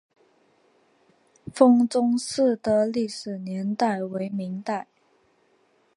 [1.53, 4.87] 封崇寺的历史年代为明代。